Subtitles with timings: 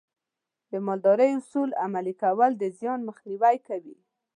[0.71, 3.95] د مالدارۍ اصول عملي کول د زیان مخنیوی کوي.